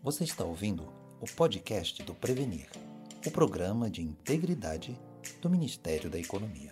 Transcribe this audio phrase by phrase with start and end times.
[0.00, 2.70] Você está ouvindo o podcast do Prevenir,
[3.26, 4.96] o programa de integridade
[5.42, 6.70] do Ministério da Economia.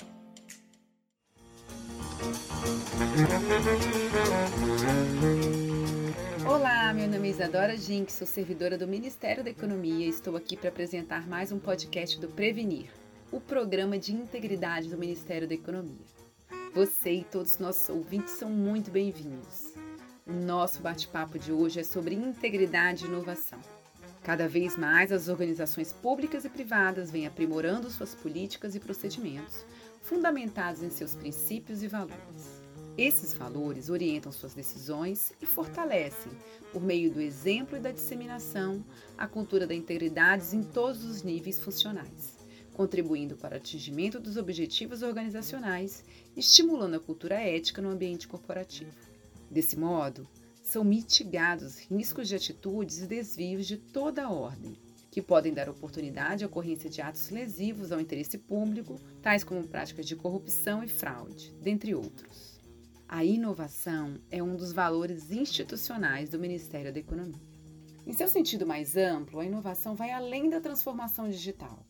[6.48, 10.56] Olá, meu nome é Isadora Gink, sou servidora do Ministério da Economia e estou aqui
[10.56, 12.88] para apresentar mais um podcast do Prevenir,
[13.32, 16.06] o programa de integridade do Ministério da Economia.
[16.72, 19.74] Você e todos os nossos ouvintes são muito bem-vindos.
[20.28, 23.60] Nosso bate-papo de hoje é sobre integridade e inovação.
[24.24, 29.64] Cada vez mais as organizações públicas e privadas vêm aprimorando suas políticas e procedimentos,
[30.02, 32.60] fundamentados em seus princípios e valores.
[32.98, 36.32] Esses valores orientam suas decisões e fortalecem,
[36.72, 38.84] por meio do exemplo e da disseminação,
[39.16, 42.36] a cultura da integridade em todos os níveis funcionais,
[42.74, 46.02] contribuindo para o atingimento dos objetivos organizacionais
[46.36, 49.05] estimulando a cultura ética no ambiente corporativo.
[49.50, 50.28] Desse modo,
[50.62, 54.76] são mitigados riscos de atitudes e desvios de toda a ordem,
[55.10, 60.06] que podem dar oportunidade à ocorrência de atos lesivos ao interesse público, tais como práticas
[60.06, 62.58] de corrupção e fraude, dentre outros.
[63.08, 67.40] A inovação é um dos valores institucionais do Ministério da Economia.
[68.04, 71.86] Em seu sentido mais amplo, a inovação vai além da transformação digital.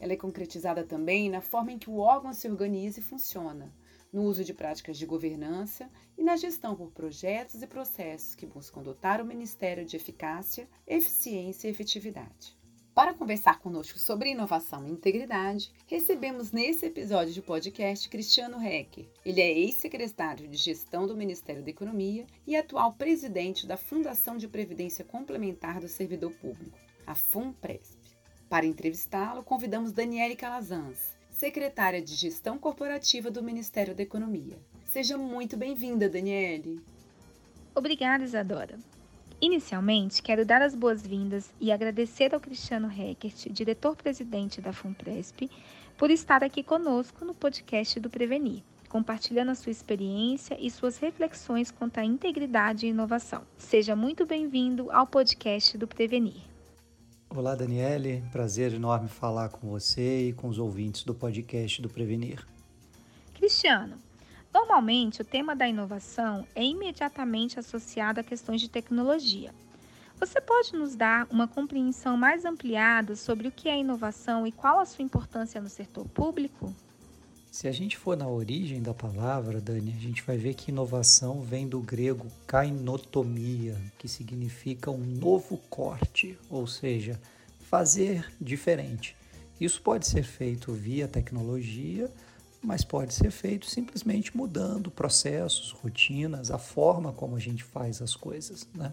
[0.00, 3.72] Ela é concretizada também na forma em que o órgão se organiza e funciona,
[4.12, 8.82] no uso de práticas de governança e na gestão por projetos e processos que buscam
[8.82, 12.56] dotar o Ministério de eficácia, eficiência e efetividade.
[12.96, 19.06] Para conversar conosco sobre inovação e integridade, recebemos nesse episódio de podcast Cristiano Hecker.
[19.22, 24.48] Ele é ex-secretário de Gestão do Ministério da Economia e atual presidente da Fundação de
[24.48, 28.16] Previdência Complementar do Servidor Público, a FUNPRESP.
[28.48, 34.58] Para entrevistá-lo, convidamos Daniele Calazans, secretária de Gestão Corporativa do Ministério da Economia.
[34.86, 36.80] Seja muito bem-vinda, Daniele.
[37.74, 38.78] Obrigada, Isadora.
[39.38, 45.50] Inicialmente, quero dar as boas-vindas e agradecer ao Cristiano Reckert, diretor-presidente da FUNPRESP,
[45.98, 51.70] por estar aqui conosco no podcast do Prevenir, compartilhando a sua experiência e suas reflexões
[51.70, 53.42] quanto à integridade e inovação.
[53.58, 56.55] Seja muito bem-vindo ao podcast do Prevenir.
[57.36, 58.24] Olá, Daniele.
[58.32, 62.42] Prazer enorme falar com você e com os ouvintes do podcast do Prevenir.
[63.34, 63.98] Cristiano,
[64.54, 69.54] normalmente o tema da inovação é imediatamente associado a questões de tecnologia.
[70.18, 74.78] Você pode nos dar uma compreensão mais ampliada sobre o que é inovação e qual
[74.78, 76.74] a sua importância no setor público?
[77.56, 81.40] Se a gente for na origem da palavra, Dani, a gente vai ver que inovação
[81.40, 87.18] vem do grego kainotomia, que significa um novo corte, ou seja,
[87.60, 89.16] fazer diferente.
[89.58, 92.10] Isso pode ser feito via tecnologia,
[92.62, 98.14] mas pode ser feito simplesmente mudando processos, rotinas, a forma como a gente faz as
[98.14, 98.68] coisas.
[98.74, 98.92] Né?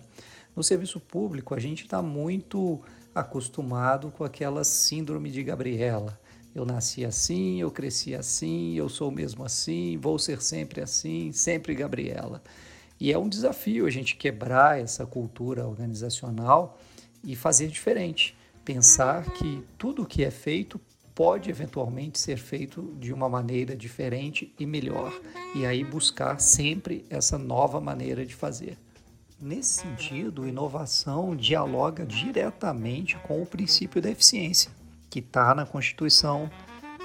[0.56, 2.80] No serviço público, a gente está muito
[3.13, 6.18] acostumado com aquela síndrome de Gabriela
[6.56, 11.74] eu nasci assim, eu cresci assim, eu sou mesmo assim, vou ser sempre assim, sempre
[11.74, 12.44] Gabriela.
[13.00, 16.80] E é um desafio a gente quebrar essa cultura organizacional
[17.24, 18.36] e fazer diferente.
[18.63, 20.80] Pensar que tudo o que é feito
[21.16, 25.12] pode eventualmente ser feito de uma maneira diferente e melhor.
[25.56, 28.78] E aí buscar sempre essa nova maneira de fazer.
[29.42, 34.72] Nesse sentido, inovação dialoga diretamente com o princípio da eficiência
[35.13, 36.50] que está na Constituição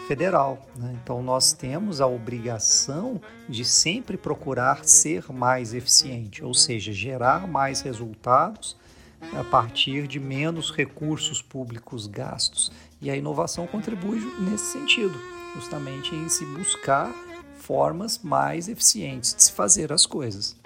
[0.07, 0.67] Federal.
[0.75, 0.99] Né?
[1.03, 7.83] Então, nós temos a obrigação de sempre procurar ser mais eficiente, ou seja, gerar mais
[7.83, 8.79] resultados
[9.39, 12.73] a partir de menos recursos públicos gastos.
[12.99, 15.21] E a inovação contribui nesse sentido,
[15.55, 17.13] justamente em se buscar
[17.57, 20.57] formas mais eficientes de se fazer as coisas.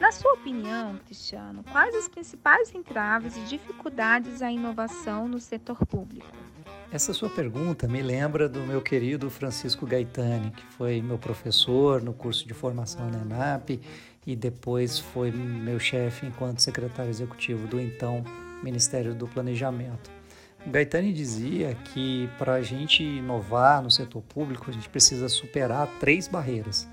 [0.00, 6.26] Na sua opinião, Cristiano, quais as principais entraves e dificuldades à inovação no setor público?
[6.90, 12.14] Essa sua pergunta me lembra do meu querido Francisco Gaetani, que foi meu professor no
[12.14, 13.78] curso de formação na ENAP
[14.26, 18.24] e depois foi meu chefe enquanto secretário executivo do então
[18.62, 20.10] Ministério do Planejamento.
[20.66, 26.26] Gaetani dizia que para a gente inovar no setor público, a gente precisa superar três
[26.26, 26.88] barreiras.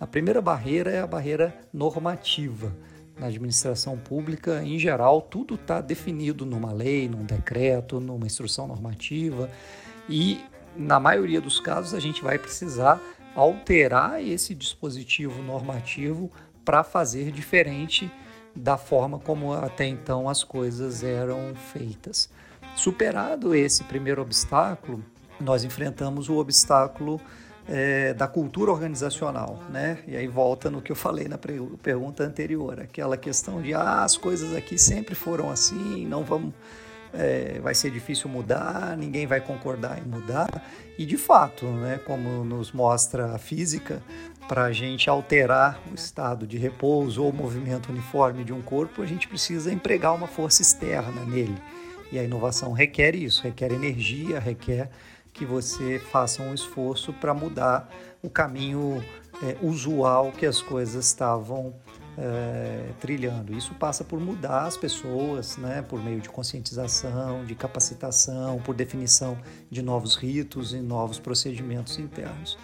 [0.00, 2.74] A primeira barreira é a barreira normativa
[3.18, 9.48] na administração pública, em geral, tudo está definido numa lei, num decreto, numa instrução normativa
[10.08, 10.40] e,
[10.76, 13.00] na maioria dos casos, a gente vai precisar
[13.34, 16.30] alterar esse dispositivo normativo
[16.64, 18.10] para fazer diferente
[18.54, 22.28] da forma como até então as coisas eram feitas.
[22.76, 25.04] Superado esse primeiro obstáculo,
[25.40, 27.20] nós enfrentamos o obstáculo
[27.68, 29.98] é, da cultura organizacional, né?
[30.06, 34.16] E aí volta no que eu falei na pergunta anterior, aquela questão de ah, as
[34.16, 36.52] coisas aqui sempre foram assim, não vamos,
[37.12, 40.66] é, vai ser difícil mudar, ninguém vai concordar em mudar.
[40.98, 44.02] E de fato, né, como nos mostra a física,
[44.46, 49.06] para a gente alterar o estado de repouso ou movimento uniforme de um corpo, a
[49.06, 51.56] gente precisa empregar uma força externa nele.
[52.12, 54.90] E a inovação requer isso, requer energia, requer
[55.34, 57.90] que você faça um esforço para mudar
[58.22, 59.04] o caminho
[59.42, 61.74] é, usual que as coisas estavam
[62.16, 63.52] é, trilhando.
[63.52, 69.36] Isso passa por mudar as pessoas, né, por meio de conscientização, de capacitação, por definição
[69.68, 72.56] de novos ritos e novos procedimentos internos.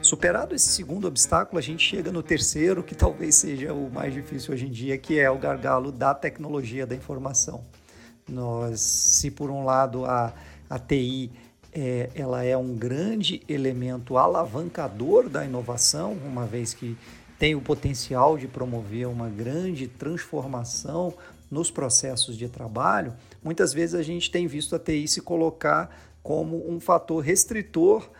[0.00, 4.54] Superado esse segundo obstáculo, a gente chega no terceiro, que talvez seja o mais difícil
[4.54, 7.64] hoje em dia, que é o gargalo da tecnologia da informação.
[8.26, 10.32] Nós, se por um lado a,
[10.70, 11.32] a TI
[11.78, 16.96] é, ela é um grande elemento alavancador da inovação, uma vez que
[17.38, 21.14] tem o potencial de promover uma grande transformação
[21.50, 26.70] nos processos de trabalho, muitas vezes a gente tem visto a TI se colocar como
[26.70, 28.10] um fator restritor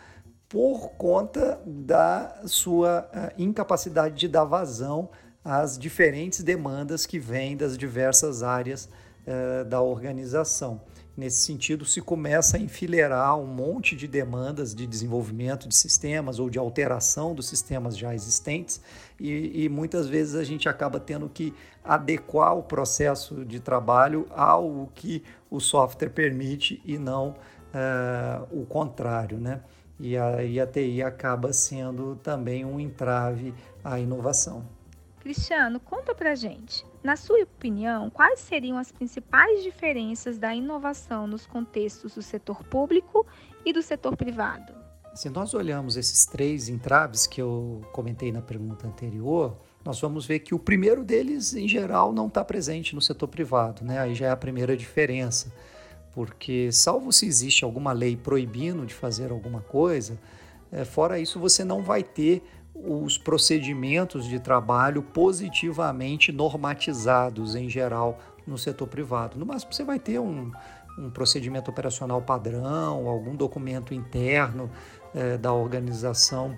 [0.49, 5.11] por conta da sua eh, incapacidade de dar vazão
[5.45, 8.89] às diferentes demandas que vêm das diversas áreas
[9.27, 10.81] uh, da organização.
[11.19, 16.49] Nesse sentido, se começa a enfileirar um monte de demandas de desenvolvimento de sistemas ou
[16.49, 18.81] de alteração dos sistemas já existentes,
[19.19, 24.89] e, e muitas vezes a gente acaba tendo que adequar o processo de trabalho ao
[24.95, 29.61] que o software permite e não uh, o contrário, né?
[29.99, 34.78] E a, e a TI acaba sendo também um entrave à inovação.
[35.29, 36.87] Cristiano, conta pra gente.
[37.05, 43.27] Na sua opinião, quais seriam as principais diferenças da inovação nos contextos do setor público
[43.63, 44.73] e do setor privado?
[45.15, 49.55] Se nós olhamos esses três entraves que eu comentei na pergunta anterior,
[49.85, 53.85] nós vamos ver que o primeiro deles, em geral, não está presente no setor privado.
[53.85, 53.99] Né?
[53.99, 55.53] Aí já é a primeira diferença.
[56.15, 60.19] Porque, salvo se existe alguma lei proibindo de fazer alguma coisa,
[60.73, 62.43] é, fora isso, você não vai ter
[62.85, 69.39] os procedimentos de trabalho positivamente normatizados em geral no setor privado.
[69.39, 70.51] No máximo, você vai ter um,
[70.99, 74.71] um procedimento operacional padrão, algum documento interno
[75.15, 76.57] é, da organização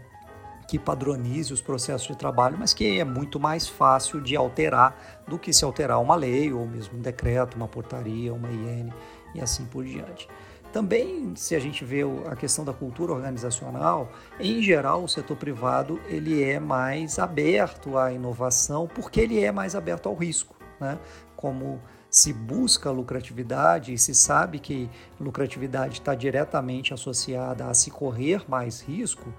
[0.68, 4.96] que padronize os processos de trabalho, mas que é muito mais fácil de alterar
[5.26, 8.92] do que se alterar uma lei ou mesmo um decreto, uma portaria, uma IN
[9.34, 10.28] e assim por diante.
[10.72, 14.08] Também, se a gente vê a questão da cultura organizacional,
[14.38, 19.74] em geral, o setor privado ele é mais aberto à inovação porque ele é mais
[19.74, 20.98] aberto ao risco, né?
[21.34, 24.88] Como se busca lucratividade e se sabe que
[25.18, 29.32] lucratividade está diretamente associada a se correr mais risco,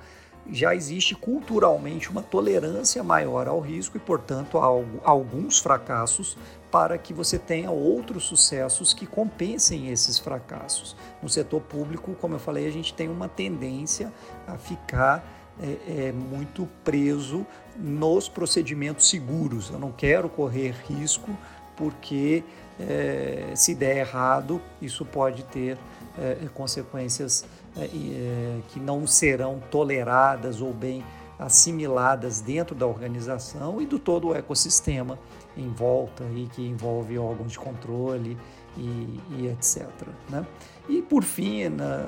[0.50, 4.66] já existe culturalmente uma tolerância maior ao risco e, portanto, a
[5.04, 6.38] alguns fracassos
[6.72, 10.96] para que você tenha outros sucessos que compensem esses fracassos.
[11.22, 14.12] No setor público, como eu falei, a gente tem uma tendência
[14.48, 15.24] a ficar
[15.62, 17.46] é, é, muito preso
[17.78, 19.70] nos procedimentos seguros.
[19.70, 21.30] Eu não quero correr risco
[21.76, 22.44] porque
[22.80, 25.78] é, se der errado, isso pode ter
[26.18, 27.46] é, consequências
[27.76, 31.04] é, é, que não serão toleradas ou bem
[31.40, 35.18] assimiladas dentro da organização e do todo o ecossistema
[35.58, 38.38] em volta e que envolve órgãos de controle
[38.78, 39.88] e, e etc.
[40.30, 40.46] Né?
[40.88, 42.08] E por fim, na,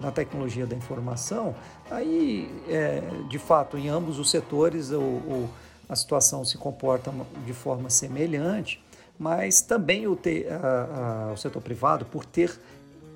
[0.00, 1.54] na, tecnologia da informação,
[1.90, 5.50] aí é, de fato em ambos os setores o, o,
[5.88, 7.12] a situação se comporta
[7.44, 8.82] de forma semelhante,
[9.18, 12.58] mas também o, te, a, a, o setor privado, por ter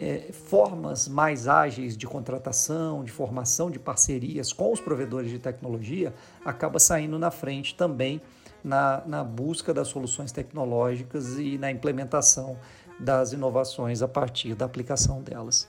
[0.00, 6.12] é, formas mais ágeis de contratação, de formação de parcerias com os provedores de tecnologia,
[6.44, 8.20] acaba saindo na frente também
[8.62, 12.58] na, na busca das soluções tecnológicas e na implementação
[12.98, 15.68] das inovações a partir da aplicação delas.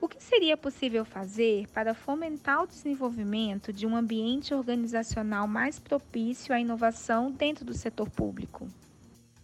[0.00, 6.54] O que seria possível fazer para fomentar o desenvolvimento de um ambiente organizacional mais propício
[6.54, 8.68] à inovação dentro do setor público?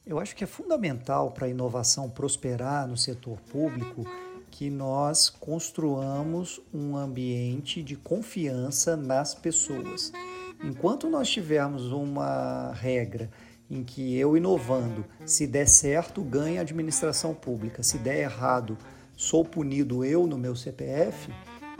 [0.04, 4.04] Eu acho que é fundamental para a inovação prosperar no setor público
[4.50, 10.12] que nós construamos um ambiente de confiança nas pessoas.
[10.62, 13.28] Enquanto nós tivermos uma regra
[13.70, 18.76] em que eu inovando, se der certo, ganha a administração pública, se der errado,
[19.16, 21.32] sou punido eu no meu CPF,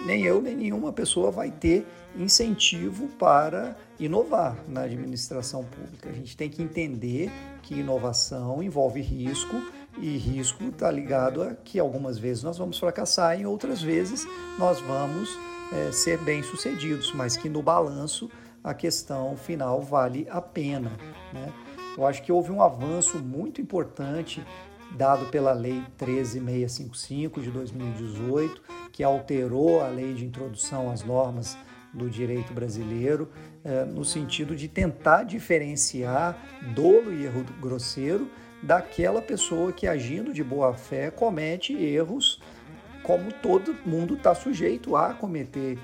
[0.04, 1.86] nem eu nem nenhuma pessoa vai ter
[2.16, 6.10] incentivo para inovar na administração pública.
[6.10, 7.30] A gente tem que entender
[7.62, 9.62] que inovação envolve risco
[9.98, 14.26] e risco está ligado a que algumas vezes nós vamos fracassar e outras vezes
[14.58, 15.38] nós vamos
[15.72, 18.30] é, ser bem-sucedidos, mas que no balanço
[18.62, 20.92] a questão final vale a pena.
[21.32, 21.52] Né?
[21.96, 24.42] Eu acho que houve um avanço muito importante
[24.96, 31.56] dado pela Lei 13655 de 2018, que alterou a lei de introdução às normas
[31.92, 33.30] do direito brasileiro,
[33.64, 36.36] eh, no sentido de tentar diferenciar
[36.74, 38.30] dolo e erro grosseiro
[38.62, 42.40] daquela pessoa que, agindo de boa fé, comete erros,
[43.02, 45.78] como todo mundo está sujeito a cometer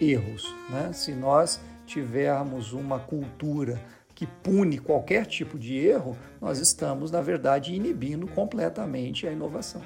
[0.00, 0.54] erros.
[0.70, 0.92] Né?
[0.92, 1.60] Se nós
[1.92, 3.78] tivermos uma cultura
[4.14, 9.82] que pune qualquer tipo de erro, nós estamos, na verdade, inibindo completamente a inovação.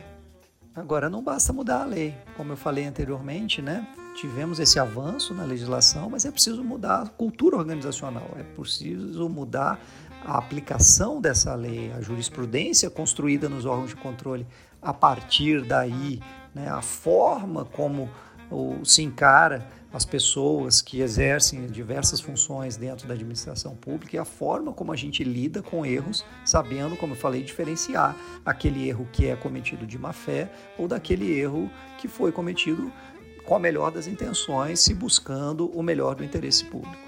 [0.75, 3.89] Agora, não basta mudar a lei, como eu falei anteriormente, né?
[4.15, 9.81] Tivemos esse avanço na legislação, mas é preciso mudar a cultura organizacional, é preciso mudar
[10.25, 14.47] a aplicação dessa lei, a jurisprudência construída nos órgãos de controle
[14.81, 16.21] a partir daí,
[16.55, 16.69] né?
[16.69, 18.09] a forma como
[18.85, 24.73] se encara as pessoas que exercem diversas funções dentro da administração pública e a forma
[24.73, 29.37] como a gente lida com erros, sabendo, como eu falei, diferenciar aquele erro que é
[29.37, 32.93] cometido de má fé ou daquele erro que foi cometido
[33.45, 37.07] com a melhor das intenções, se buscando o melhor do interesse público.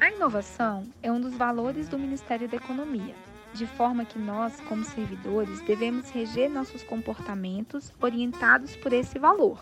[0.00, 3.14] A inovação é um dos valores do Ministério da Economia,
[3.52, 9.58] de forma que nós, como servidores, devemos reger nossos comportamentos orientados por esse valor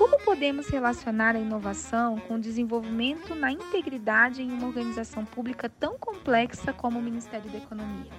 [0.00, 5.98] como podemos relacionar a inovação com o desenvolvimento na integridade em uma organização pública tão
[5.98, 8.10] complexa como o Ministério da Economia?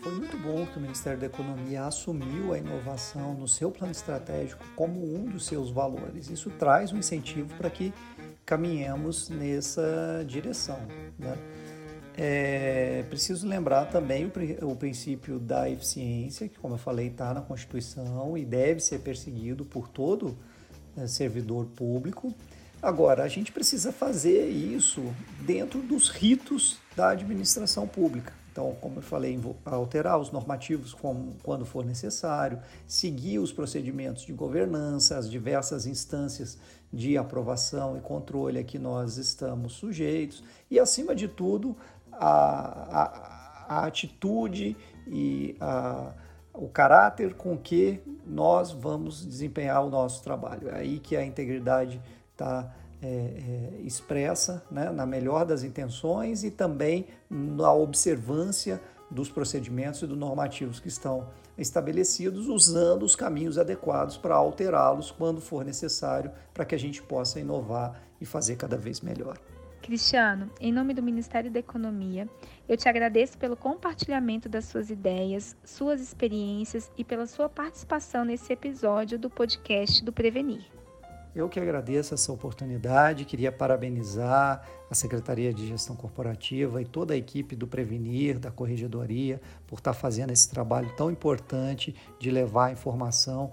[0.00, 4.64] Foi muito bom que o Ministério da Economia assumiu a inovação no seu plano estratégico
[4.74, 6.30] como um dos seus valores.
[6.30, 7.92] Isso traz um incentivo para que
[8.46, 10.80] caminhemos nessa direção.
[11.18, 11.36] Né?
[12.16, 17.42] É preciso lembrar também o, o, princípio da eficiência, que, como eu falei, está na
[17.42, 20.51] Constituição e deve ser perseguido por todo né,
[21.06, 22.34] servidor público.
[22.82, 25.02] Agora, a gente precisa fazer isso
[25.40, 28.32] dentro dos ritos da administração pública.
[28.52, 30.94] Então, como eu falei, alterar os normativos
[31.42, 36.58] quando for necessário, seguir os procedimentos de governança, as diversas instâncias
[36.92, 41.74] de aprovação e controle a que nós estamos sujeitos, e, acima de tudo,
[42.12, 42.26] a,
[43.68, 46.12] a, a atitude e a,
[46.54, 50.68] o caráter com que nós vamos desempenhar o nosso trabalho.
[50.68, 52.00] É aí que a integridade
[52.32, 58.80] está é, é, expressa né, na melhor das intenções e também na observância
[59.10, 65.40] dos procedimentos e dos normativos que estão estabelecidos, usando os caminhos adequados para alterá-los quando
[65.40, 69.36] for necessário, para que a gente possa inovar e fazer cada vez melhor.
[69.82, 72.28] Cristiano, em nome do Ministério da Economia,
[72.68, 78.52] eu te agradeço pelo compartilhamento das suas ideias, suas experiências e pela sua participação nesse
[78.52, 80.64] episódio do podcast do Prevenir.
[81.34, 87.16] Eu que agradeço essa oportunidade, queria parabenizar a Secretaria de Gestão Corporativa e toda a
[87.16, 93.52] equipe do Prevenir, da Corregedoria, por estar fazendo esse trabalho tão importante de levar informação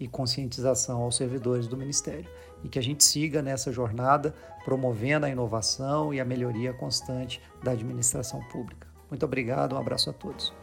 [0.00, 2.26] e conscientização aos servidores do Ministério
[2.64, 7.72] e que a gente siga nessa jornada promovendo a inovação e a melhoria constante da
[7.72, 8.88] administração pública.
[9.10, 10.54] Muito obrigado, um abraço a todos.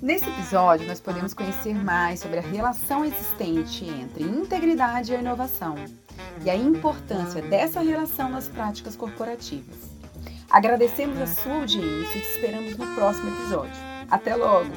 [0.00, 5.74] Nesse episódio, nós podemos conhecer mais sobre a relação existente entre integridade e inovação
[6.44, 9.76] e a importância dessa relação nas práticas corporativas.
[10.48, 13.74] Agradecemos a sua audiência e te esperamos no próximo episódio.
[14.08, 14.70] Até logo!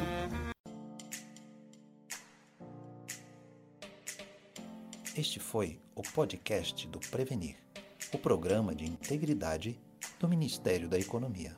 [5.18, 7.56] Este foi o podcast do Prevenir,
[8.14, 9.76] o programa de integridade
[10.20, 11.58] do Ministério da Economia.